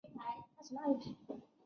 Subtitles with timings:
[0.03, 0.13] 日本
[0.65, 0.95] 足球协会
[1.27, 1.41] 资料